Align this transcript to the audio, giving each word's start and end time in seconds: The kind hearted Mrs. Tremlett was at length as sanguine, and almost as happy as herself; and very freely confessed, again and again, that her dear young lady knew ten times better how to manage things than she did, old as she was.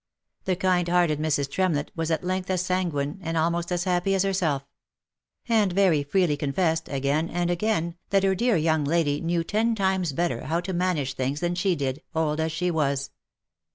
The 0.45 0.55
kind 0.55 0.87
hearted 0.89 1.19
Mrs. 1.19 1.47
Tremlett 1.47 1.91
was 1.95 2.09
at 2.09 2.23
length 2.23 2.49
as 2.49 2.65
sanguine, 2.65 3.19
and 3.21 3.37
almost 3.37 3.71
as 3.71 3.83
happy 3.83 4.15
as 4.15 4.23
herself; 4.23 4.65
and 5.47 5.71
very 5.71 6.01
freely 6.01 6.35
confessed, 6.35 6.89
again 6.89 7.29
and 7.29 7.51
again, 7.51 7.97
that 8.09 8.23
her 8.23 8.33
dear 8.33 8.55
young 8.57 8.83
lady 8.83 9.21
knew 9.21 9.43
ten 9.43 9.75
times 9.75 10.11
better 10.13 10.45
how 10.45 10.59
to 10.61 10.73
manage 10.73 11.13
things 11.13 11.39
than 11.39 11.53
she 11.53 11.75
did, 11.75 12.01
old 12.15 12.39
as 12.39 12.51
she 12.51 12.71
was. 12.71 13.11